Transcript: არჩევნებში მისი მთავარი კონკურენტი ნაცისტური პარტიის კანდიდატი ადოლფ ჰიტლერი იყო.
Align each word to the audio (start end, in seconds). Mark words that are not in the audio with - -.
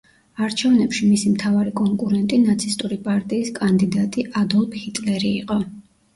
არჩევნებში 0.45 1.09
მისი 1.09 1.33
მთავარი 1.33 1.73
კონკურენტი 1.81 2.39
ნაცისტური 2.47 2.99
პარტიის 3.09 3.53
კანდიდატი 3.61 4.27
ადოლფ 4.43 4.81
ჰიტლერი 4.87 5.33
იყო. 5.45 5.63